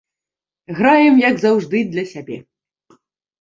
[0.79, 2.37] Граем, як заўжды, для сябе.